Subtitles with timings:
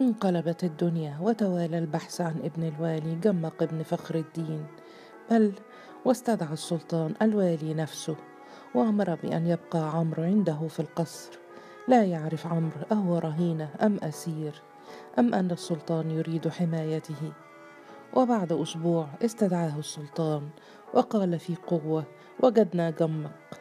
[0.00, 4.66] انقلبت الدنيا وتوالى البحث عن ابن الوالي جمق ابن فخر الدين.
[5.30, 5.52] بل
[6.04, 8.16] واستدعى السلطان الوالي نفسه
[8.74, 11.30] وأمر بأن يبقى عمرو عنده في القصر.
[11.88, 14.62] لا يعرف عمرو أهو رهينة أم أسير
[15.18, 17.32] أم أن السلطان يريد حمايته.
[18.14, 20.48] وبعد أسبوع استدعاه السلطان
[20.94, 22.04] وقال في قوة
[22.42, 23.59] وجدنا جمق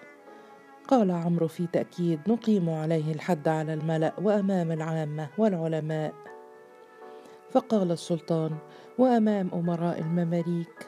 [0.90, 6.14] قال عمرو في تأكيد نقيم عليه الحد على الملأ وأمام العامة والعلماء.
[7.52, 8.58] فقال السلطان
[8.98, 10.88] وأمام أمراء المماليك.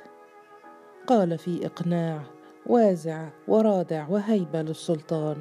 [1.08, 2.22] قال في إقناع
[2.66, 5.38] وازع ورادع وهيبة للسلطان.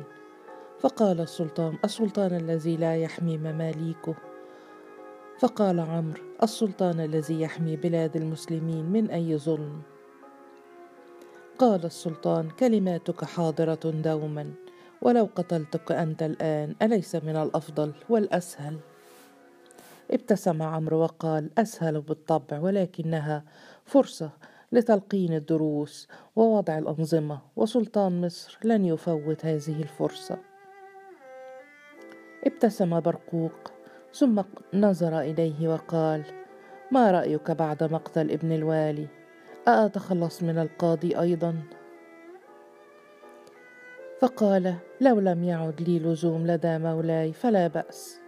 [0.80, 4.14] فقال السلطان السلطان الذي لا يحمي مماليكه.
[5.38, 9.82] فقال عمرو السلطان الذي يحمي بلاد المسلمين من أي ظلم.
[11.60, 14.52] قال السلطان كلماتك حاضرة دوما
[15.02, 18.76] ولو قتلتك أنت الآن أليس من الأفضل والأسهل؟
[20.10, 23.44] ابتسم عمرو وقال أسهل بالطبع ولكنها
[23.84, 24.30] فرصة
[24.72, 30.38] لتلقين الدروس ووضع الأنظمة وسلطان مصر لن يفوت هذه الفرصة.
[32.46, 33.72] ابتسم برقوق
[34.14, 34.42] ثم
[34.74, 36.22] نظر إليه وقال
[36.92, 39.19] ما رأيك بعد مقتل ابن الوالي؟
[39.70, 41.62] أأتخلص من القاضي أيضا؟
[44.20, 48.20] فقال لو لم يعد لي لزوم لدى مولاي فلا بأس.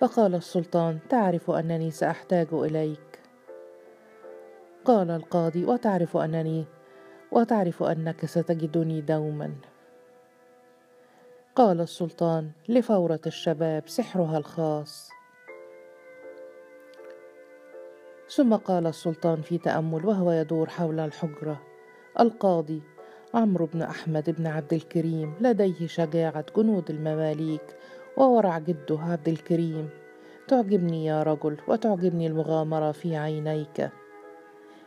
[0.00, 3.20] فقال السلطان تعرف أنني سأحتاج إليك.
[4.84, 6.64] قال القاضي وتعرف أنني
[7.32, 9.54] وتعرف أنك ستجدني دوما.
[11.56, 15.10] قال السلطان لفورة الشباب سحرها الخاص.
[18.34, 21.60] ثم قال السلطان في تأمل وهو يدور حول الحجرة.
[22.20, 22.82] القاضي
[23.34, 27.76] عمرو بن أحمد بن عبد الكريم لديه شجاعة جنود المماليك
[28.16, 29.88] وورع جده عبد الكريم.
[30.48, 33.90] تعجبني يا رجل وتعجبني المغامرة في عينيك.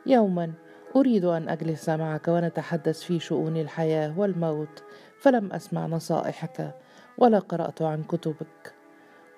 [0.06, 0.54] يوما
[0.96, 4.84] أريد أن أجلس معك ونتحدث في شؤون الحياة والموت
[5.20, 6.76] فلم أسمع نصائحك
[7.18, 8.74] ولا قرأت عن كتبك.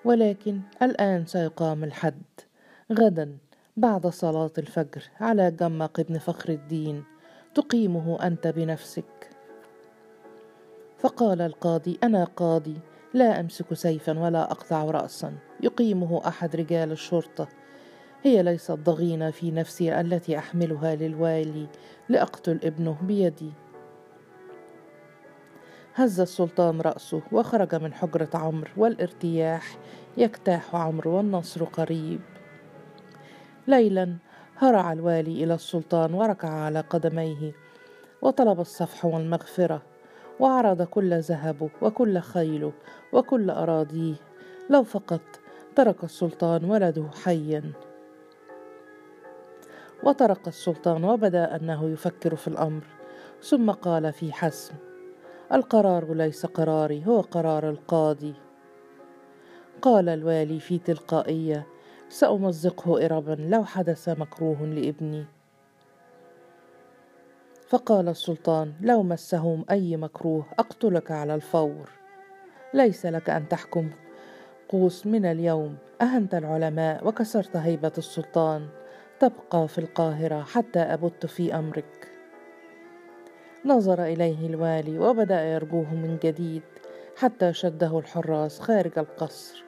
[0.04, 2.22] ولكن الآن سيقام الحد.
[2.92, 3.45] غدا.
[3.78, 7.04] بعد صلاة الفجر على جمق ابن فخر الدين
[7.54, 9.30] تقيمه أنت بنفسك.
[10.98, 12.76] فقال القاضي أنا قاضي
[13.14, 15.32] لا أمسك سيفا ولا أقطع رأسا.
[15.60, 17.48] يقيمه أحد رجال الشرطة.
[18.22, 21.66] هي ليست ضغينة في نفسي التي أحملها للوالي
[22.08, 23.52] لأقتل ابنه بيدي.
[25.94, 29.78] هز السلطان رأسه وخرج من حجرة عمرو والارتياح
[30.16, 32.20] يجتاح عمرو والنصر قريب.
[33.68, 34.16] ليلا
[34.56, 37.52] هرع الوالي إلى السلطان وركع على قدميه
[38.22, 39.82] وطلب الصفح والمغفرة
[40.40, 42.72] وعرض كل ذهبه وكل خيله
[43.12, 44.14] وكل أراضيه
[44.70, 45.20] لو فقط
[45.76, 47.72] ترك السلطان ولده حيا.
[50.02, 52.84] وطرق السلطان وبدأ أنه يفكر في الأمر
[53.42, 54.74] ثم قال في حسم
[55.52, 58.34] القرار ليس قراري هو قرار القاضي.
[59.82, 61.66] قال الوالي في تلقائية
[62.08, 65.24] سأمزقه اربا لو حدث مكروه لابني.
[67.68, 71.90] فقال السلطان لو مسهم أي مكروه أقتلك على الفور.
[72.74, 73.90] ليس لك أن تحكم.
[74.68, 78.68] قوس من اليوم أهنت العلماء وكسرت هيبة السلطان.
[79.20, 82.12] تبقى في القاهرة حتى أبت في أمرك.
[83.64, 86.62] نظر إليه الوالي وبدأ يرجوه من جديد
[87.16, 89.65] حتى شده الحراس خارج القصر.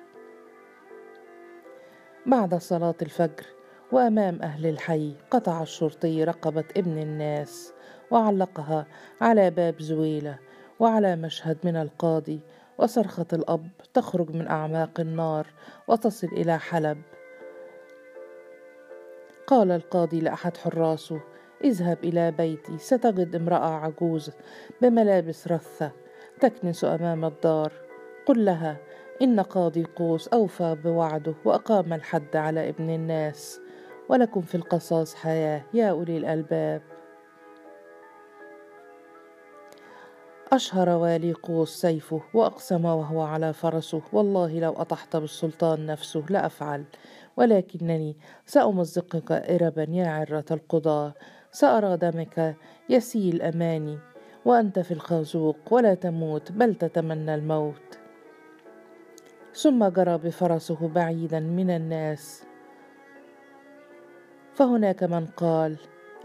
[2.29, 3.47] بعد صلاة الفجر
[3.93, 7.73] وأمام أهل الحي قطع الشرطي رقبة ابن الناس
[8.11, 8.87] وعلقها
[9.21, 10.39] على باب زويلة
[10.81, 12.41] وعلى مشهد من القاضي
[12.79, 15.47] وصرخة الأب تخرج من أعماق النار
[15.89, 17.03] وتصل إلى حلب.
[19.47, 21.21] قال القاضي لأحد حراسه
[21.65, 24.31] اذهب إلى بيتي ستجد امرأة عجوز
[24.83, 25.93] بملابس رثة
[26.41, 27.73] تكنس أمام الدار
[28.27, 28.77] قل لها
[29.23, 33.61] إن قاضي قوس أوفى بوعده وأقام الحد على ابن الناس.
[34.09, 36.83] ولكم في القصاص حياة يا أولي الألباب.
[40.53, 44.03] أشهر والي قوس سيفه وأقسم وهو على فرسه.
[44.13, 46.85] والله لو أطحت بالسلطان نفسه لأفعل.
[47.37, 48.17] ولكنني
[48.47, 51.15] سأمزقك إربا يا عرة القضاة
[51.53, 52.57] سأرى دمك
[52.89, 53.99] يسيل أماني.
[54.45, 57.98] وأنت في الخازوق ولا تموت بل تتمنى الموت.
[59.55, 62.45] ثم جرى بفرسه بعيدا من الناس.
[64.55, 65.77] فهناك من قال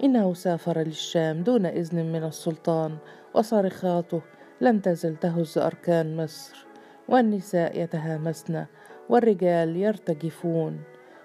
[0.03, 2.97] إنه سافر للشام دون إذن من السلطان
[3.33, 4.21] وصارخاته
[4.61, 6.65] لم تزل تهز أركان مصر
[7.07, 8.65] والنساء يتهامسن
[9.09, 10.83] والرجال يرتجفون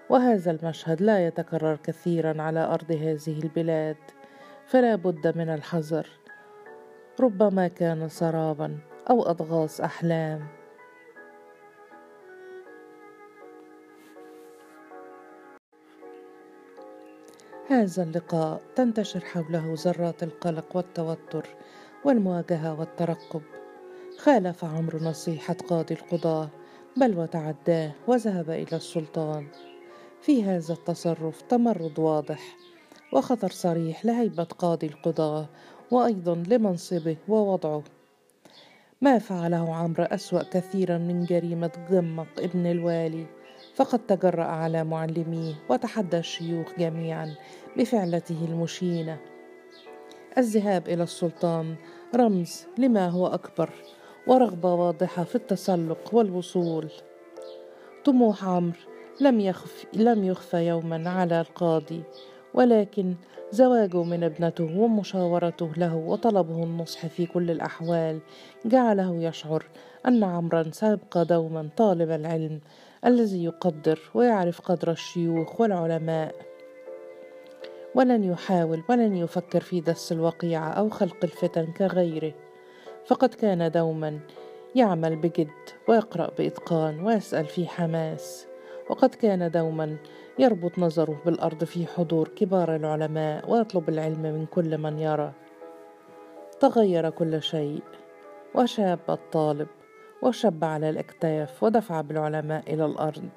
[0.09, 3.97] وهذا المشهد لا يتكرر كثيرا على أرض هذه البلاد
[4.65, 6.07] فلا بد من الحذر
[7.19, 8.77] ربما كان سرابا
[9.09, 10.58] أو أضغاث أحلام.
[17.69, 21.55] هذا اللقاء تنتشر حوله ذرات القلق والتوتر
[22.05, 23.41] والمواجهة والترقب.
[24.17, 26.49] خالف عمرو نصيحة قاضي القضاة
[26.97, 29.47] بل وتعداه وذهب إلى السلطان.
[30.21, 32.57] في هذا التصرف تمرد واضح
[33.13, 35.49] وخطر صريح لهيبة قاضي القضاة
[35.91, 37.83] وأيضا لمنصبه ووضعه.
[39.01, 43.25] ما فعله عمرو أسوأ كثيرا من جريمة جمق ابن الوالي
[43.75, 47.35] فقد تجرأ على معلميه وتحدى الشيوخ جميعا
[47.77, 49.17] بفعلته المشينة.
[50.37, 51.75] الذهاب إلى السلطان
[52.15, 53.69] رمز لما هو أكبر
[54.27, 56.89] ورغبة واضحة في التسلق والوصول.
[58.05, 58.79] طموح عمرو
[59.21, 62.03] لم يخف لم يخفى يوما على القاضي
[62.53, 63.15] ولكن
[63.51, 68.19] زواجه من ابنته ومشاورته له وطلبه النصح في كل الأحوال
[68.65, 69.65] جعله يشعر
[70.07, 72.59] أن عمرا سيبقى دوما طالب العلم
[73.05, 76.48] الذي يقدر ويعرف قدر الشيوخ والعلماء.
[77.99, 82.33] ولن يحاول ولن يفكر في دس الوقيعة أو خلق الفتن كغيره.
[83.05, 84.19] فقد كان دوما
[84.75, 85.49] يعمل بجد
[85.87, 88.47] ويقرأ بإتقان ويسأل في حماس.
[88.89, 89.97] وقد كان دوما
[90.39, 95.33] يربط نظره بالأرض في حضور كبار العلماء ويطلب العلم من كل من يرى.
[96.59, 97.83] تغير كل شيء
[98.55, 99.67] وشاب الطالب
[100.21, 103.29] وشب على الإكتاف ودفع بالعلماء إلى الأرض.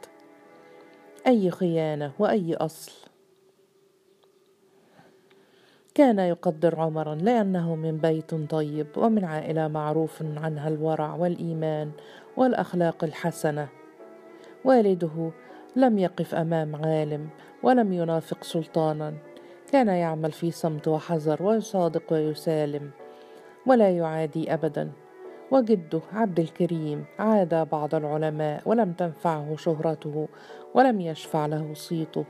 [1.26, 3.11] أي خيانة وأي أصل
[5.94, 11.90] كان يقدر عمرا لأنه من بيت طيب ومن عائلة معروف عنها الورع والإيمان
[12.36, 13.68] والأخلاق الحسنة.
[14.64, 15.30] والده
[15.76, 17.28] لم يقف أمام عالم
[17.62, 19.14] ولم ينافق سلطانا.
[19.72, 22.90] كان يعمل في صمت وحذر ويصادق ويسالم
[23.66, 24.92] ولا يعادي أبدا.
[25.50, 30.28] وجده عبد الكريم عاد بعض العلماء ولم تنفعه شهرته
[30.74, 32.24] ولم يشفع له صيته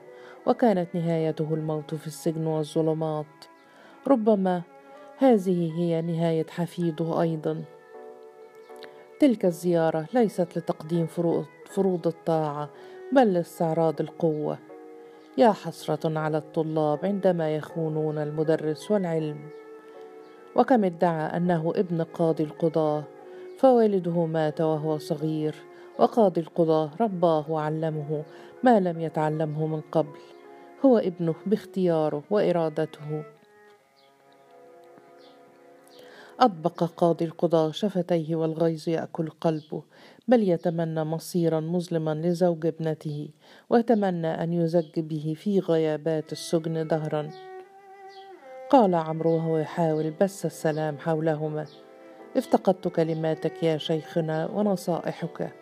[0.47, 3.52] وكانت نهايته الموت في السجن والظلمات.
[4.07, 4.63] ربما
[5.19, 7.65] هذه هي نهاية حفيده أيضا.
[9.21, 11.07] تلك الزيارة ليست لتقديم
[11.67, 12.71] فروض الطاعة
[13.13, 14.59] بل لاستعراض القوة.
[15.39, 19.39] يا حسرة على الطلاب عندما يخونون المدرس والعلم.
[20.57, 23.05] وكم ادعى أنه ابن قاضي القضاه
[23.59, 25.55] فوالده مات وهو صغير
[25.99, 28.23] وقاضي القضاه رباه وعلمه
[28.63, 30.19] ما لم يتعلمه من قبل.
[30.85, 33.25] هو ابنه باختياره وإرادته.
[36.43, 39.83] أطبق قاضي القضاة شفتيه والغيظ يأكل قلبه
[40.29, 43.29] بل يتمنى مصيرا مظلما لزوج ابنته
[43.71, 47.31] ويتمنى أن يزج به في غيابات السجن دهرا.
[48.71, 51.67] قال عمرو وهو يحاول بث السلام حولهما
[52.37, 55.53] افتقدت كلماتك يا شيخنا ونصائحك.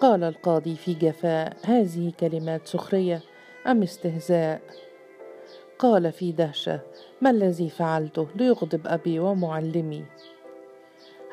[0.00, 3.20] قال القاضي في جفاء هذه كلمات سخرية
[3.66, 4.60] أم استهزاء؟
[5.78, 6.80] قال في دهشة
[7.22, 10.04] ما الذي فعلته ليغضب أبي ومعلمي؟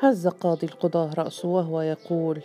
[0.00, 2.42] هز قاضي القضاة رأسه وهو يقول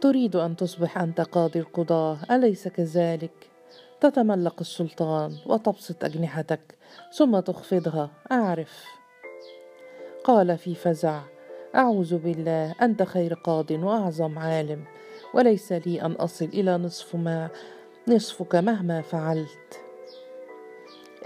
[0.00, 3.50] تريد أن تصبح أنت قاضي القضاة أليس كذلك؟
[4.00, 6.60] تتملق السلطان وتبسط أجنحتك
[7.12, 8.84] ثم تخفضها أعرف.
[10.24, 11.20] قال في فزع
[11.74, 14.84] أعوذ بالله أنت خير قاض وأعظم عالم
[15.34, 17.48] وليس لي أن أصل إلى نصف ما
[18.08, 19.85] نصفك مهما فعلت.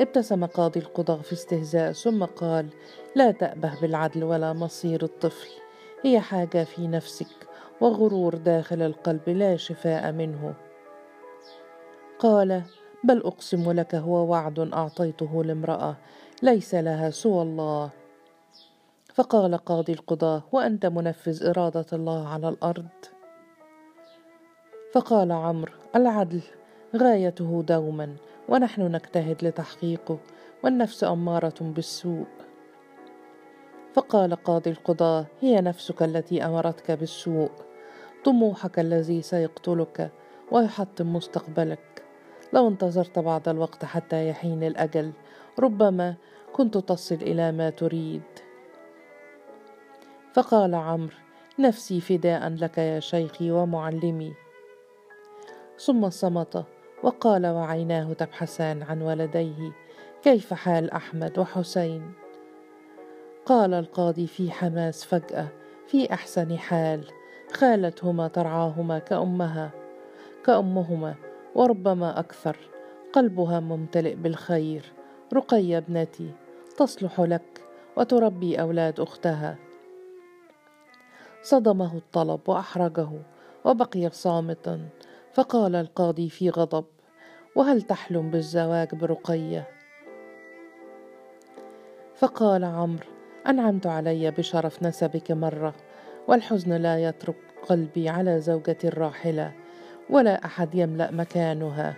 [0.00, 2.69] ابتسم قاضي القضاة في استهزاء ثم قال
[3.16, 5.49] لا تأبه بالعدل ولا مصير الطفل.
[6.02, 7.49] هي حاجة في نفسك
[7.80, 10.54] وغرور داخل القلب لا شفاء منه.
[12.19, 12.62] قال
[13.04, 15.97] بل أقسم لك هو وعد أعطيته لامرأة
[16.42, 17.90] ليس لها سوى الله.
[19.14, 22.88] فقال قاضي القضاة وأنت منفذ إرادة الله على الأرض.
[24.92, 26.40] فقال عمرو العدل
[26.97, 28.16] غايته دوما
[28.50, 30.19] ونحن نجتهد لتحقيقه
[30.64, 32.26] والنفس أمارة بالسوء.
[33.95, 37.50] فقال قاضي القضاة هي نفسك التي أمرتك بالسوء.
[38.25, 40.11] طموحك الذي سيقتلك
[40.50, 42.04] ويحطم مستقبلك.
[42.52, 45.12] لو انتظرت بعض الوقت حتى يحين الأجل
[45.59, 46.14] ربما
[46.52, 48.23] كنت تصل إلى ما تريد.
[50.35, 51.16] فقال عمرو
[51.59, 54.35] نفسي فداء لك يا شيخي ومعلمي.
[55.78, 56.64] ثم صمت
[57.02, 59.73] وقال وعيناه تبحثان عن ولديه
[60.23, 62.12] كيف حال أحمد وحسين؟
[63.47, 65.49] قال القاضي في حماس فجأة
[65.87, 67.04] في أحسن حال
[67.52, 69.71] خالتهما ترعاهما كأمها
[70.45, 71.14] كأمهما
[71.54, 72.57] وربما أكثر
[73.12, 74.92] قلبها ممتلئ بالخير.
[75.35, 76.30] رقية ابنتي
[76.76, 77.64] تصلح لك
[77.97, 79.57] وتربي أولاد أختها.
[81.42, 83.09] صدمه الطلب وأحرجه
[83.64, 84.88] وبقي صامتا.
[85.33, 86.85] فقال القاضي في غضب
[87.57, 89.69] وهل تحلم بالزواج برقية؟
[92.17, 93.07] فقال عمرو
[93.47, 95.75] أنعمت علي بشرف نسبك مرة
[96.29, 97.37] والحزن لا يترك
[97.69, 99.53] قلبي على زوجتي الراحلة
[100.11, 101.97] ولا أحد يملأ مكانها.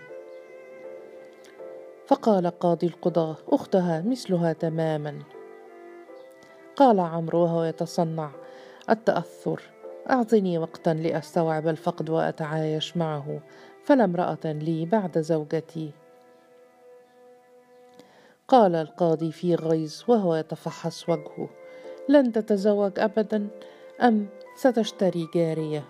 [2.06, 5.18] فقال قاضي القضاة أختها مثلها تماما.
[6.76, 8.30] قال عمرو وهو يتصنع
[8.90, 9.62] التأثر
[10.10, 13.40] أعطني وقتا لأستوعب الفقد وأتعايش معه
[13.84, 15.90] فلا امرأة لي بعد زوجتي.
[18.48, 21.48] قال القاضي في غيظ وهو يتفحص وجهه
[22.08, 23.48] لن تتزوج ابدا
[24.00, 25.84] أم ستشتري جارية.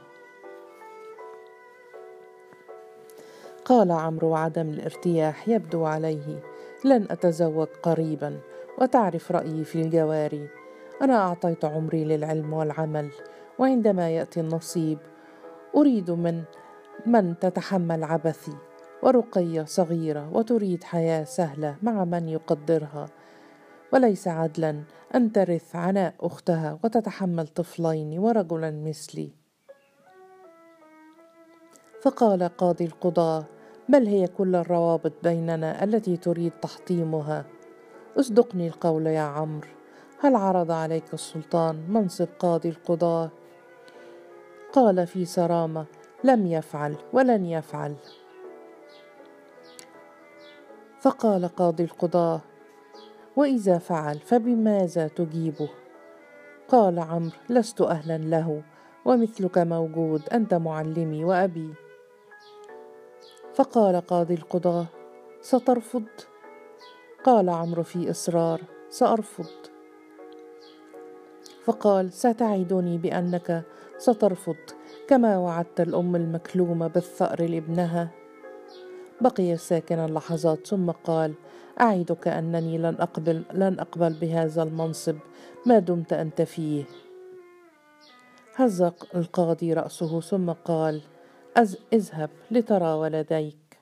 [3.64, 6.40] قال عمرو عدم الارتياح يبدو عليه
[6.84, 8.40] لن أتزوج قريبا
[8.78, 10.48] وتعرف رأيي في الجواري.
[11.02, 13.10] أنا أعطيت عمري للعلم والعمل
[13.58, 14.98] وعندما يأتي النصيب
[15.76, 16.42] أريد من
[17.06, 18.56] من تتحمل عبثي
[19.02, 23.06] ورقية صغيرة وتريد حياة سهلة مع من يقدرها.
[23.92, 24.82] وليس عدلا
[25.14, 29.30] أن ترث عناء أختها وتتحمل طفلين ورجلا مثلي.
[32.02, 33.44] فقال قاضي القضاه
[33.88, 37.44] بل هي كل الروابط بيننا التي تريد تحطيمها.
[38.20, 39.68] أصدقني القول يا عمرو
[40.20, 43.30] هل عرض عليك السلطان منصب قاضي القضاه
[44.72, 45.86] قال في صرامه
[46.24, 47.94] لم يفعل ولن يفعل.
[51.00, 52.40] فقال قاضي القضاة
[53.36, 55.70] وإذا فعل فبماذا تجيبه؟
[56.68, 58.62] قال عمرو لست أهلا له
[59.04, 61.74] ومثلك موجود أنت معلمي وأبي.
[63.54, 64.86] فقال قاضي القضاة
[65.40, 66.04] سترفض؟
[67.24, 69.50] قال عمرو في إصرار سأرفض.
[71.64, 73.64] فقال ستعدني بأنك
[73.98, 74.56] سترفض
[75.08, 78.10] كما وعدت الأم المكلومة بالثأر لابنها.
[79.20, 81.34] بقي ساكنا لحظات ثم قال
[81.80, 85.16] أعدك أنني لن أقبل لن أقبل بهذا المنصب
[85.66, 86.84] ما دمت أنت فيه.
[88.56, 88.82] هز
[89.14, 91.02] القاضي رأسه ثم قال
[91.92, 93.78] اذهب لترى ولديك.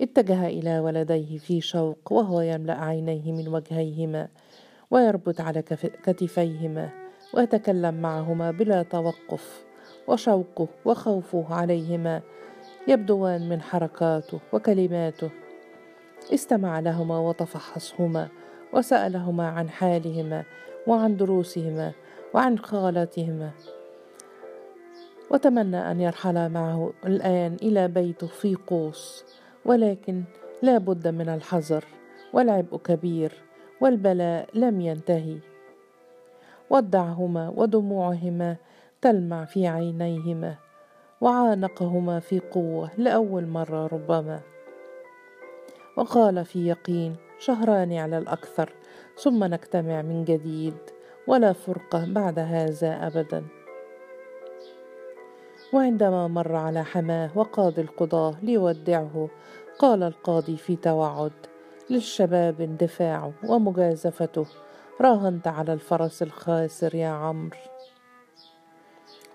[0.00, 4.28] اتجه إلى ولديه في شوق وهو يملأ عينيه من وجهيهما
[4.90, 5.62] ويربط على
[6.02, 6.99] كتفيهما.
[7.34, 9.64] ويتكلم معهما بلا توقف
[10.06, 12.22] وشوقه وخوفه عليهما
[12.88, 15.30] يبدوان من حركاته وكلماته.
[16.34, 18.28] استمع لهما وتفحصهما
[18.72, 20.44] وسألهما عن حالهما
[20.86, 21.92] وعن دروسهما
[22.34, 23.50] وعن خالتهما
[25.30, 29.24] وتمنى أن يرحل معه الآن إلى بيته في قوس
[29.64, 30.22] ولكن
[30.62, 31.84] لا بد من الحذر
[32.32, 33.32] والعبء كبير
[33.80, 35.49] والبلاء لم ينتهي.
[36.70, 38.56] ودعهما ودموعهما
[39.02, 40.54] تلمع في عينيهما
[41.20, 44.40] وعانقهما في قوة لأول مرة ربما.
[45.96, 48.72] وقال في يقين شهران على الأكثر
[49.16, 50.74] ثم نجتمع من جديد
[51.26, 53.44] ولا فرقة بعد هذا ابدا.
[55.72, 59.28] وعندما مر على حماه وقاضي القضاة ليودعه
[59.78, 61.32] قال القاضي في توعد
[61.90, 64.46] للشباب اندفاعه ومجازفته
[65.00, 67.58] راهنت على الفرس الخاسر يا عمرو.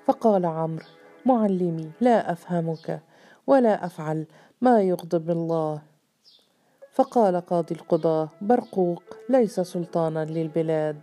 [0.06, 0.86] فقال عمرو
[1.26, 3.02] معلمي لا أفهمك
[3.48, 4.26] ولا أفعل
[4.62, 5.82] ما يغضب الله.
[6.92, 11.00] فقال قاضي القضاه برقوق ليس سلطانا للبلاد.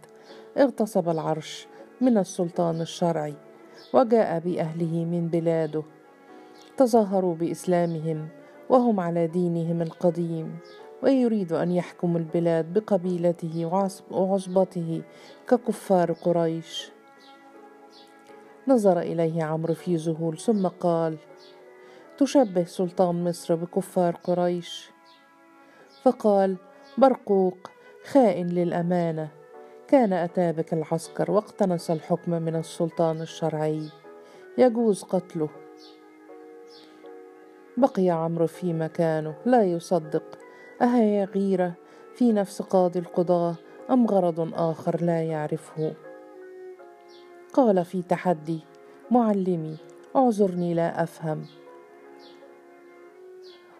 [0.59, 1.67] اغتصب العرش
[2.01, 3.35] من السلطان الشرعي
[3.95, 5.83] وجاء بأهله من بلاده.
[6.77, 8.29] تظاهروا بإسلامهم
[8.69, 10.59] وهم على دينهم القديم.
[11.03, 13.67] ويريد أن يحكم البلاد بقبيلته
[14.11, 15.03] وعصبته
[15.49, 16.91] ككفار قريش.
[18.69, 21.17] نظر إليه عمرو في ذهول ثم قال
[22.19, 24.91] تشبه سلطان مصر بكفار قريش.
[26.03, 26.57] فقال
[26.99, 27.71] برقوق
[28.05, 29.29] خائن للأمانة.
[29.89, 33.89] كان اتى بك العسكر واقتنص الحكم من السلطان الشرعي.
[34.59, 35.49] يجوز قتله.
[37.77, 40.42] بقي عمرو في مكانه لا يصدق.
[40.83, 41.73] اهي غيرة
[42.15, 43.55] في نفس قاضي القضاة
[43.91, 45.93] أم غرض آخر لا يعرفه؟
[47.53, 48.61] قال في تحدي
[49.11, 49.77] معلمي
[50.17, 51.47] اعذرني لا أفهم.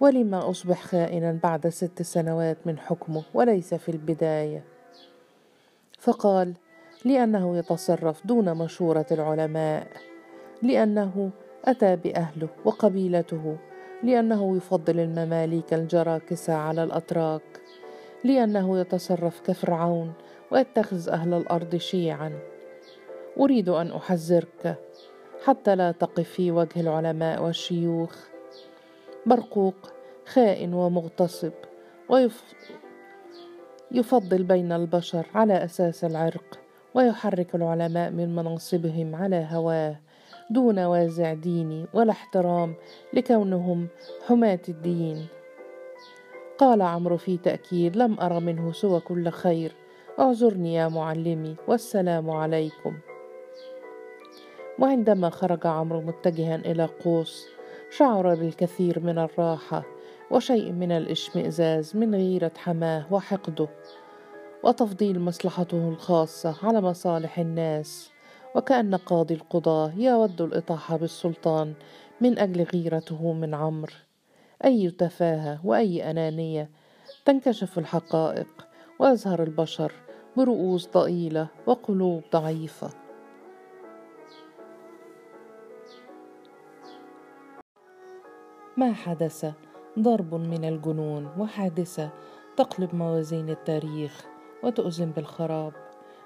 [0.01, 4.65] ولما أصبح خائنا بعد ست سنوات من حكمه وليس في البداية؟
[5.99, 6.55] فقال
[7.05, 9.87] لأنه يتصرف دون مشورة العلماء
[10.63, 11.31] لأنه
[11.65, 13.57] أتى بأهله وقبيلته
[14.03, 17.43] لأنه يفضل المماليك الجراكسة على الأتراك
[18.25, 20.13] لأنه يتصرف كفرعون
[20.51, 22.33] ويتخذ أهل الأرض شيعا.
[23.41, 24.77] أريد أن أحذرك
[25.45, 28.17] حتى لا تقف في وجه العلماء والشيوخ.
[29.27, 29.75] برقوق
[30.27, 31.53] خائن ومغتصب
[33.93, 36.59] ويفضل بين البشر على أساس العرق
[36.95, 39.97] ويحرك العلماء من مناصبهم على هواه.
[40.53, 42.75] دون وازع ديني ولا احترام
[43.13, 43.89] لكونهم
[44.27, 45.27] حماة الدين.
[46.59, 49.73] قال عمرو في تأكيد لم أر منه سوى كل خير.
[50.19, 52.99] اعذرني يا معلمي والسلام عليكم.
[54.79, 57.47] وعندما خرج عمرو متجها إلى قوس
[57.91, 59.85] شعر بالكثير من الراحة
[60.31, 63.69] وشيء من الاشمئزاز من غيرة حماه وحقده
[64.65, 68.12] وتفضيل مصلحته الخاصة على مصالح الناس.
[68.55, 71.75] وكأن قاضي القضاة يود الإطاحة بالسلطان
[72.21, 73.93] من أجل غيرته من عمرو.
[74.65, 76.71] أي تفاهة وأي أنانية
[77.25, 78.67] تنكشف الحقائق
[78.99, 79.93] ويظهر البشر
[80.37, 82.91] برؤوس ضئيلة وقلوب ضعيفة.
[88.77, 89.53] ما حدث
[89.99, 92.11] ضرب من الجنون وحادثة
[92.57, 94.25] تقلب موازين التاريخ
[94.63, 95.82] وتؤذن بالخراب.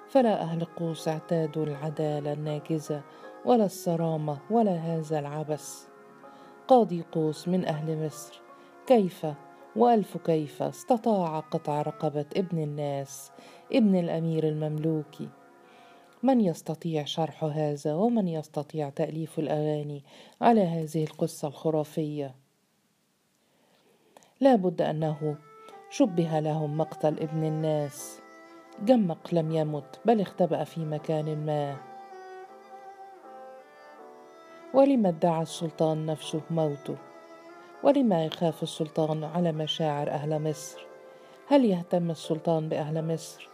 [0.08, 3.02] فلا أهل قوس اعتادوا العدالة الناجزة
[3.44, 5.86] ولا الصرامة ولا هذا العبث.
[6.68, 8.40] قاضي قوس من أهل مصر
[8.86, 9.26] كيف
[9.76, 13.30] وألف كيف استطاع قطع رقبة ابن الناس
[13.72, 15.28] ابن الأمير المملوكي
[16.22, 20.04] من يستطيع شرح هذا ومن يستطيع تأليف الأغاني
[20.40, 22.34] على هذه القصة الخرافية؟
[24.40, 25.36] لا بد أنه
[25.90, 28.25] شبه لهم مقتل ابن الناس.
[28.84, 31.76] جمق لم يمت بل اختبأ في مكان ما.
[34.74, 36.96] ولم ادعى السلطان نفسه موته؟
[37.82, 40.86] ولما يخاف السلطان على مشاعر أهل مصر؟
[41.48, 43.48] هل يهتم السلطان بأهل مصر؟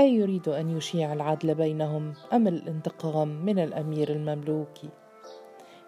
[0.00, 4.88] أي يريد أن يشيع العدل بينهم أم الانتقام من الأمير المملوكي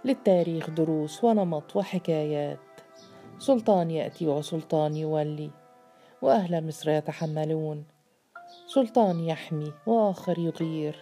[0.04, 2.58] للتاريخ دروس ونمط وحكايات.
[3.38, 5.50] سلطان يأتي وسلطان يولي
[6.22, 7.97] وأهل مصر يتحملون.
[8.66, 10.96] سلطان يحمي وآخر يغير.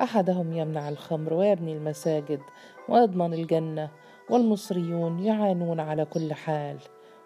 [0.00, 2.40] أحدهم يمنع الخمر ويبني المساجد
[2.88, 3.90] ويضمن الجنة
[4.30, 6.78] والمصريون يعانون على كل حال.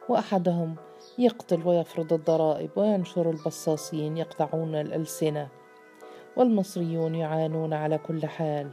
[0.09, 0.77] وأحدهم
[1.18, 5.48] يقتل ويفرض الضرائب وينشر البصاصين يقطعون الألسنة
[6.37, 8.70] والمصريون يعانون على كل حال.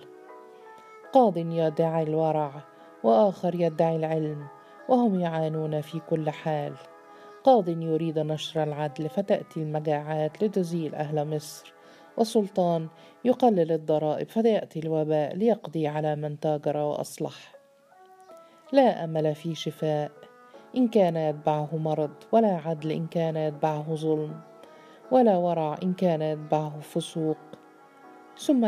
[1.13, 2.51] قاض يدعي الورع
[3.03, 4.47] وآخر يدعي العلم
[4.89, 6.73] وهم يعانون في كل حال.
[7.43, 11.73] قاض يريد نشر العدل فتأتي المجاعات لتزيل أهل مصر.
[12.17, 12.87] وسلطان
[13.25, 17.55] يقلل الضرائب فيأتي الوباء ليقضي على من تاجر وأصلح.
[18.73, 20.11] لا أمل في شفاء
[20.77, 24.41] إن كان يتبعه مرض ولا عدل إن كان يتبعه ظلم
[25.11, 27.37] ولا ورع إن كان يتبعه فسوق.
[28.37, 28.65] ثم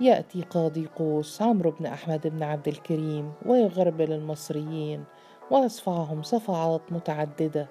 [0.00, 5.04] يأتي قاضي قوس عمرو بن أحمد بن عبد الكريم ويغربل المصريين
[5.50, 7.68] ويصفعهم صفعات متعددة.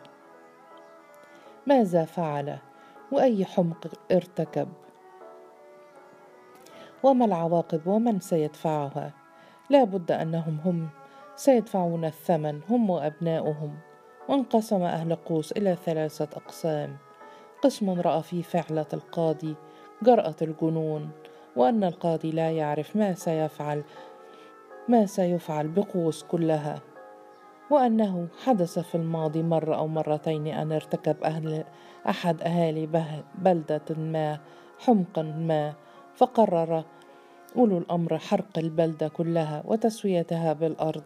[1.68, 2.58] ماذا فعل؟
[3.12, 4.68] وأي حمق ارتكب؟
[7.04, 9.14] وما العواقب ومن سيدفعها؟
[9.70, 10.90] لا بد أنهم هم
[11.36, 13.78] سيدفعون الثمن هم وأبناؤهم.
[14.30, 16.98] وانقسم أهل قوس إلى ثلاثة أقسام.
[17.64, 19.56] قسم رأى في فعلة القاضي
[20.04, 21.10] جرأة الجنون.
[21.56, 23.84] وأن القاضي لا يعرف ما سيفعل
[24.88, 26.93] ما سيفعل بقوس كلها.
[27.70, 31.64] وأنه حدث في الماضي مرة أو مرتين أن ارتكب أهل
[32.10, 34.40] أحد أهالي بلدة ما
[34.80, 35.74] حمقا ما
[36.16, 36.84] فقرر
[37.56, 41.04] أولو الأمر حرق البلدة كلها وتسويتها بالأرض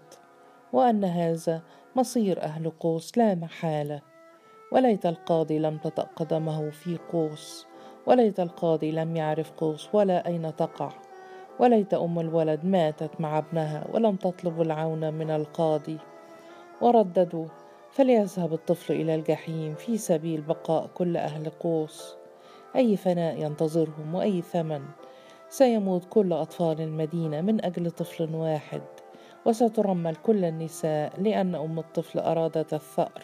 [0.74, 1.62] وأن هذا
[1.96, 4.02] مصير أهل قوس لا محالة.
[4.72, 7.68] وليت القاضي لم تطأ قدمه في قوس
[8.06, 10.90] وليت القاضي لم يعرف قوس ولا أين تقع.
[11.60, 15.98] وليت أم الولد ماتت مع ابنها ولم تطلب العون من القاضي.
[16.82, 17.46] ورددوا
[17.92, 22.16] فليذهب الطفل إلى الجحيم في سبيل بقاء كل أهل قوس.
[22.76, 24.82] أي فناء ينتظرهم وأي ثمن.
[25.50, 28.82] سيموت كل أطفال المدينة من أجل طفل واحد.
[29.46, 33.24] وسترمل كل النساء لأن أم الطفل أرادت الثأر.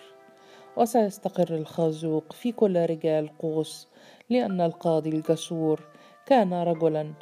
[0.77, 3.87] وسيستقر الخازوق في كل رجال قوس
[4.29, 5.81] لأن القاضي الجسور
[6.25, 7.13] كان رجلا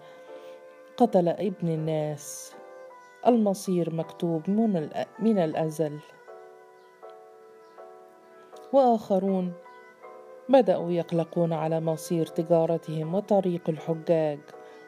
[0.98, 2.54] قتل ابن الناس.
[3.28, 4.50] المصير مكتوب
[5.20, 6.00] من الأزل.
[8.74, 9.54] وآخرون
[10.50, 14.40] بدأوا يقلقون على مصير تجارتهم وطريق الحجاج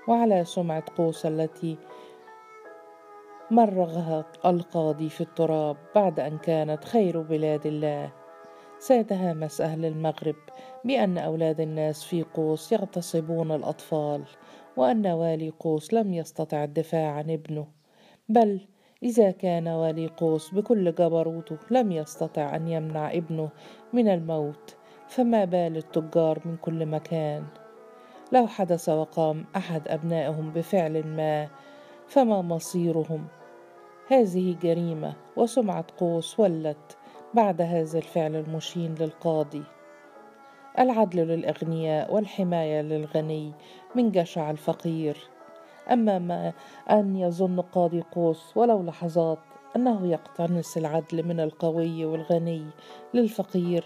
[0.07, 1.77] وعلى سمعة قوس التي
[3.51, 8.11] مرغها القاضي في التراب بعد أن كانت خير بلاد الله.
[8.79, 10.35] سيتهامس أهل المغرب
[10.85, 14.23] بأن أولاد الناس في قوس يغتصبون الأطفال
[14.77, 17.67] وأن والي قوس لم يستطع الدفاع عن ابنه
[18.29, 18.61] بل
[19.03, 23.49] إذا كان والي قوس بكل جبروته لم يستطع أن يمنع ابنه
[23.93, 24.75] من الموت
[25.07, 27.43] فما بال التجار من كل مكان؟
[28.31, 31.47] لو حدث وقام أحد أبنائهم بفعل ما
[32.07, 33.27] فما مصيرهم؟
[34.07, 36.97] هذه جريمة وسمعة قوس ولت
[37.33, 39.63] بعد هذا الفعل المشين للقاضي.
[40.79, 43.53] العدل للأغنياء والحماية للغني
[43.95, 45.17] من جشع الفقير.
[45.91, 46.53] أما ما
[46.91, 49.39] أن يظن قاضي قوس ولو لحظات
[49.75, 52.65] أنه يقتنص العدل من القوي والغني
[53.13, 53.83] للفقير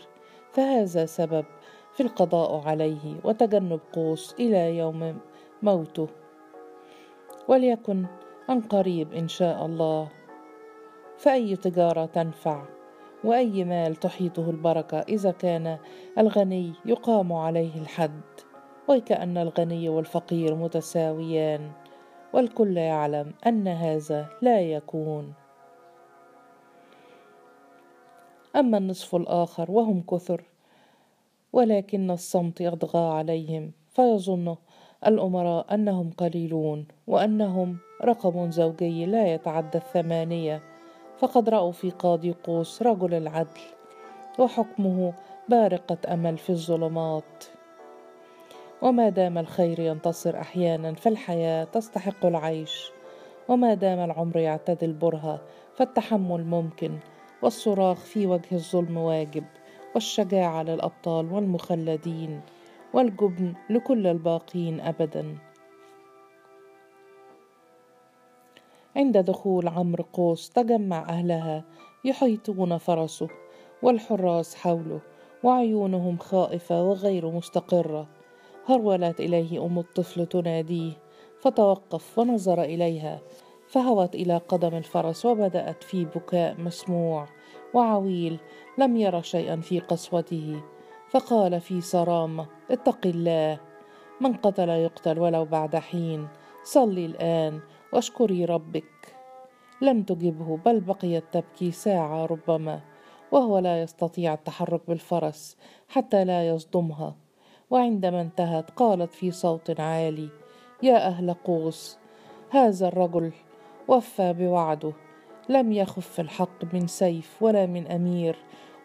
[0.52, 1.46] فهذا سبب
[1.94, 5.18] في القضاء عليه وتجنب قوس إلى يوم
[5.62, 6.08] موته.
[7.48, 8.06] وليكن
[8.50, 10.08] عن قريب إن شاء الله.
[11.18, 12.66] فأي تجارة تنفع؟
[13.24, 15.78] وأي مال تحيطه البركة إذا كان
[16.18, 18.22] الغني يقام عليه الحد؟
[18.88, 21.72] وكأن الغني والفقير متساويان.
[22.34, 25.34] والكل يعلم أن هذا لا يكون.
[28.56, 30.44] أما النصف الآخر وهم كثر
[31.54, 34.56] ولكن الصمت يطغى عليهم فيظن
[35.08, 40.62] الأمراء أنهم قليلون وأنهم رقم زوجي لا يتعدى الثمانية
[41.18, 43.62] فقد رأوا في قاضي قوس رجل العدل
[44.40, 45.13] وحكمه
[45.50, 47.57] بارقة أمل في الظلمات.
[48.82, 52.92] وما دام الخير ينتصر أحيانا فالحياة تستحق العيش.
[53.50, 55.42] وما دام العمر يعتدل برهة
[55.76, 56.98] فالتحمل ممكن.
[57.42, 59.44] والصراخ في وجه الظلم واجب
[59.96, 62.42] والشجاعة للأبطال والمخلدين
[62.94, 65.38] والجبن لكل الباقين أبدا.
[68.96, 71.63] عند دخول عمرو قوس تجمع أهلها
[72.06, 73.28] يحيطون فرسه
[73.82, 75.00] والحراس حوله
[75.44, 78.16] وعيونهم خائفة وغير مستقرة.
[78.69, 80.91] هرولت إليه أم الطفل تناديه
[81.41, 83.21] فتوقف ونظر إليها
[83.67, 87.27] فهوت إلى قدم الفرس وبدأت في بكاء مسموع
[87.73, 88.39] وعويل
[88.77, 90.63] لم ير شيئا في قسوته
[91.10, 93.60] فقال في صرامة اتق الله
[94.21, 96.27] من قتل يقتل ولو بعد حين
[96.63, 97.60] صلي الآن
[97.93, 99.15] واشكري ربك.
[99.82, 102.82] لم تجبه بل بقيت تبكي ساعة ربما
[103.32, 107.27] وهو لا يستطيع التحرك بالفرس حتى لا يصدمها.
[107.69, 110.30] وعندما انتهت قالت في صوت عالي
[110.84, 111.97] يا أهل قوس
[112.49, 113.32] هذا الرجل
[113.88, 114.93] وفى بوعده
[115.49, 118.36] لم يخف الحق من سيف ولا من أمير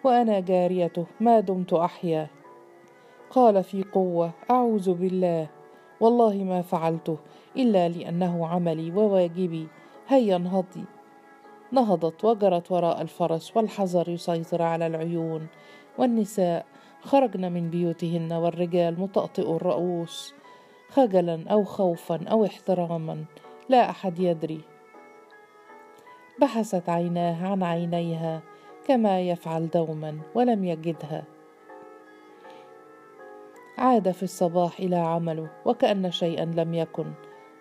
[0.04, 2.26] وأنا جاريته ما دمت أحيا.
[3.30, 5.48] قال في قوة أعوذ بالله
[6.00, 7.18] والله ما فعلته
[7.56, 9.68] إلا لأنه عملي وواجبي
[10.08, 10.84] هيا انهضي.
[11.72, 15.46] نهضت وجرت وراء الفرس والحذر يسيطر على العيون
[15.98, 16.66] والنساء
[17.04, 20.34] خرجن من بيوتهن والرجال مطأطئ الرؤوس
[20.88, 23.24] خجلا أو خوفا أو احتراما
[23.68, 24.60] لا أحد يدري.
[26.40, 28.42] بحثت عيناه عن عينيها
[28.86, 31.24] كما يفعل دوما ولم يجدها.
[33.78, 37.12] عاد في الصباح إلى عمله وكأن شيئا لم يكن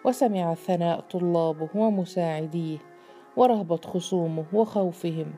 [0.05, 2.77] وسمع ثناء طلابه ومساعديه
[3.37, 5.33] ورهبة خصومه وخوفهم.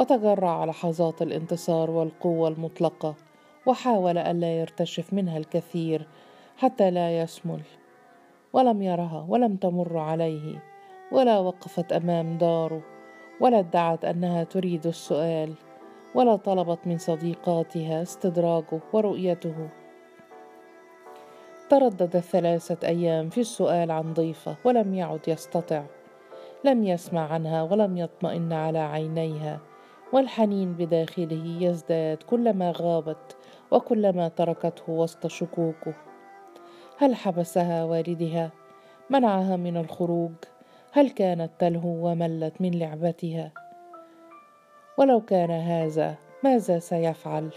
[0.00, 3.14] وتجرع لحظات الانتصار والقوة المطلقة
[3.66, 6.06] وحاول ألا يرتشف منها الكثير
[6.56, 7.60] حتى لا يسمل
[8.52, 10.62] ولم يرها ولم تمر عليه
[11.12, 12.82] ولا وقفت أمام داره
[13.40, 15.54] ولا ادعت أنها تريد السؤال
[16.14, 19.68] ولا طلبت من صديقاتها استدراجه ورؤيته.
[21.70, 25.82] تردد ثلاثة أيام في السؤال عن ضيفه ولم يعد يستطع.
[26.64, 29.60] لم يسمع عنها ولم يطمئن على عينيها.
[30.12, 33.36] والحنين بداخله يزداد كلما غابت
[33.70, 35.94] وكلما تركته وسط شكوكه.
[36.98, 38.50] هل حبسها والدها؟
[39.10, 40.32] منعها من الخروج.
[40.92, 43.52] هل كانت تلهو وملت من لعبتها؟
[44.98, 47.50] ولو كان هذا ماذا سيفعل؟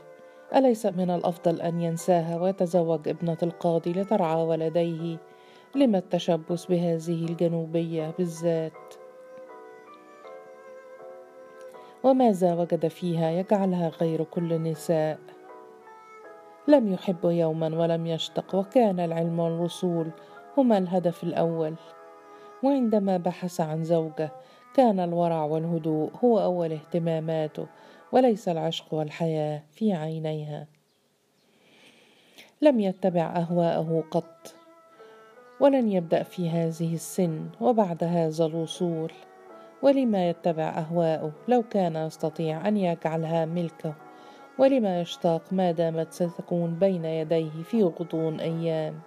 [0.55, 5.17] أليس من الأفضل أن ينساها ويتزوج ابنة القاضي لترعى ولديه؟
[5.75, 9.02] لما التشبث بهذه الجنوبية بالذات؟
[12.03, 15.19] وماذا وجد فيها يجعلها غير كل النساء
[16.67, 20.11] لم يحب يوما ولم يشتق وكان العلم والوصول
[20.57, 21.75] هما الهدف الأول.
[22.63, 24.31] وعندما بحث عن زوجة
[24.73, 27.67] كان الورع والهدوء هو أول اهتماماته
[28.11, 30.67] وليس العشق والحياة في عينيها.
[32.61, 34.55] لم يتبع أهواءه قط
[35.59, 39.11] ولن يبدأ في هذه السن وبعد هذا الوصول
[39.84, 43.93] ولما يتبع أهواءه لو كان يستطيع أن يجعلها ملكه؟
[44.58, 49.00] ولما يشتاق ما دامت ستكون بين يديه في غضون أيام؟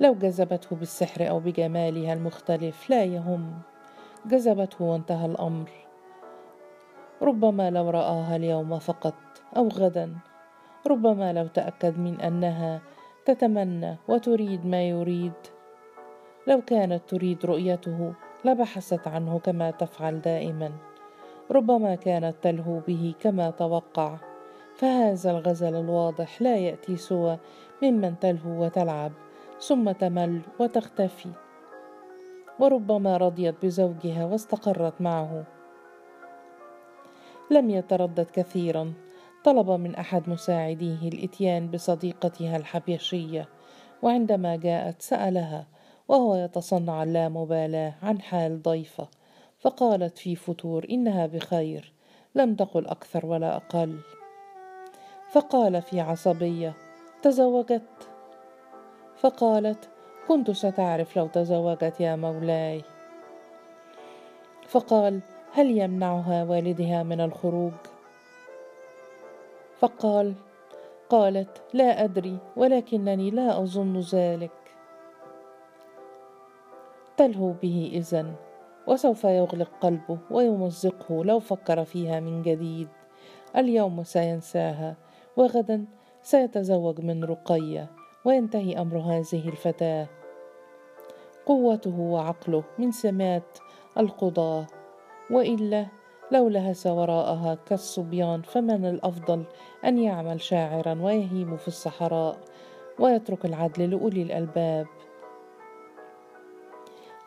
[0.00, 3.52] لو جذبته بالسحر أو بجمالها المختلف لا يهم.
[4.26, 5.70] جذبته وانتهى الأمر.
[7.22, 9.14] ربما لو رآها اليوم فقط
[9.56, 10.16] أو غدا.
[10.86, 12.80] ربما لو تأكد من أنها
[13.24, 15.32] تتمنى وتريد ما يريد.
[16.46, 20.72] لو كانت تريد رؤيته لبحثت عنه كما تفعل دائما.
[21.50, 24.16] ربما كانت تلهو به كما توقع.
[24.76, 27.38] فهذا الغزل الواضح لا يأتي سوى
[27.82, 29.12] ممن تلهو وتلعب
[29.60, 31.30] ثم تمل وتختفي.
[32.58, 35.44] وربما رضيت بزوجها واستقرت معه.
[37.50, 38.92] لم يتردد كثيرا.
[39.46, 43.48] طلب من أحد مساعديه الإتيان بصديقتها الحبشية
[44.02, 45.66] وعندما جاءت سألها
[46.08, 49.08] وهو يتصنع اللامبالاه عن حال ضيفة
[49.58, 51.92] فقالت في فتور إنها بخير
[52.34, 53.98] لم تقل أكثر ولا أقل.
[55.30, 56.74] فقال في عصبية
[57.22, 58.08] تزوجت.
[59.16, 59.88] فقالت
[60.28, 62.82] كنت ستعرف لو تزوجت يا مولاي.
[64.68, 65.20] فقال
[65.52, 67.72] هل يمنعها والدها من الخروج؟
[69.78, 70.34] فقال
[71.08, 74.65] قالت لا أدري ولكنني لا أظن ذلك.
[77.16, 78.34] تلهو به إذن
[78.86, 82.88] وسوف يغلق قلبه ويمزقه لو فكر فيها من جديد.
[83.56, 84.96] اليوم سينساها
[85.36, 85.84] وغدا
[86.22, 87.90] سيتزوج من رقية
[88.24, 90.08] وينتهي أمر هذه الفتاة.
[91.46, 93.58] قوته وعقله من سمات
[93.98, 94.66] القضاة
[95.30, 95.86] وإلا
[96.32, 99.44] لو لهس وراءها كالصبيان فمن الأفضل
[99.84, 102.38] أن يعمل شاعرا ويهيم في الصحراء
[102.98, 104.86] ويترك العدل لأولي الألباب.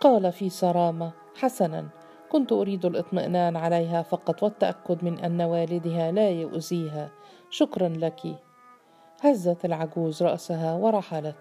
[0.01, 1.88] قال في صرامة حسنا
[2.29, 7.09] كنت أريد الاطمئنان عليها فقط والتأكد من أن والدها لا يؤذيها.
[7.49, 8.21] شكرا لك.
[9.21, 11.35] هزت العجوز رأسها ورحلت.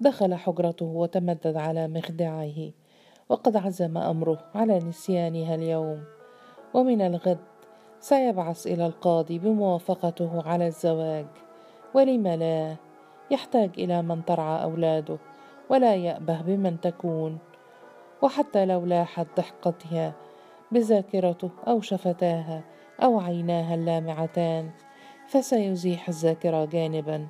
[0.00, 2.70] دخل حجرته وتمدد على مخدعه
[3.28, 6.04] وقد عزم أمره على نسيانها اليوم.
[6.74, 7.38] ومن الغد
[8.00, 11.26] سيبعث إلى القاضي بموافقته على الزواج.
[11.94, 12.76] ولم لا؟
[13.30, 15.18] يحتاج إلى من ترعى أولاده.
[15.70, 17.38] ولا يأبه بمن تكون
[18.22, 20.14] وحتى لو لاحت ضحكتها
[20.72, 22.62] بذاكرته أو شفتاها
[23.02, 24.70] أو عيناها اللامعتان
[25.28, 27.26] فسيزيح الذاكرة جانبا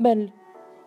[0.00, 0.30] بل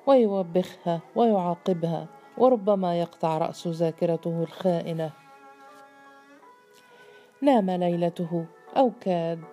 [0.08, 5.12] ويوبخها ويعاقبها وربما يقطع رأس ذاكرته الخائنة.
[7.42, 8.46] نام ليلته
[8.78, 9.44] أو كاد.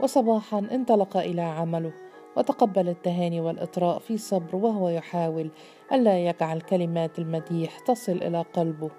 [0.00, 1.92] وصباحا انطلق إلى عمله
[2.36, 5.50] وتقبل التهاني والإطراء في صبر وهو يحاول
[5.92, 8.90] ألا يجعل كلمات المديح تصل إلى قلبه.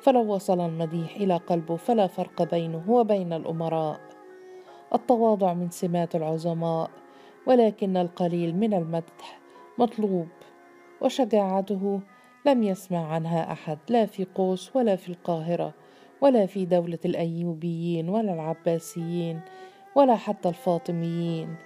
[0.00, 4.00] فلو وصل المديح إلى قلبه فلا فرق بينه وبين الأمراء.
[4.94, 6.90] التواضع من سمات العظماء
[7.46, 9.40] ولكن القليل من المدح
[9.78, 10.28] مطلوب
[11.00, 12.00] وشجاعته
[12.46, 15.74] لم يسمع عنها أحد لا في قوس ولا في القاهرة
[16.20, 19.40] ولا في دولة الأيوبيين ولا العباسيين
[19.94, 21.65] ولا حتى الفاطميين.